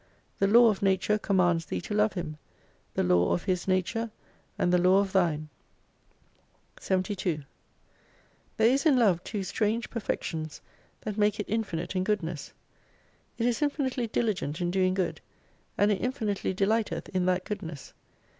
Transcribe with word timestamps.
The 0.39 0.47
law 0.47 0.71
of 0.71 0.81
Nature 0.81 1.19
commands 1.19 1.67
thee 1.67 1.79
to 1.81 1.93
Love 1.93 2.13
Him: 2.13 2.37
the 2.95 3.03
Law 3.03 3.33
of 3.33 3.43
His 3.43 3.67
nature, 3.67 4.09
and 4.57 4.73
the 4.73 4.79
Law 4.79 5.03
oi 5.03 5.05
thine. 5.05 5.47
72 6.79 7.43
There 8.57 8.67
is 8.67 8.87
in 8.87 8.97
love 8.97 9.23
two 9.23 9.43
strange 9.43 9.91
perfections, 9.91 10.59
that 11.01 11.19
make 11.19 11.39
it 11.39 11.45
infinite 11.47 11.95
in 11.95 12.03
Goodness. 12.03 12.51
It 13.37 13.45
is 13.45 13.61
infinitely 13.61 14.07
diligent 14.07 14.59
in 14.59 14.71
doing 14.71 14.95
good, 14.95 15.21
and 15.77 15.91
it 15.91 16.01
infinitely 16.01 16.55
delighteth 16.55 17.07
in 17.09 17.27
that 17.27 17.43
Goodness. 17.45 17.93